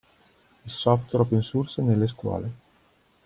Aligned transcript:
Il 0.65 0.71
software 0.71 1.21
Open 1.21 1.43
Source 1.43 1.77
nelle 1.81 2.07
scuole. 2.07 2.49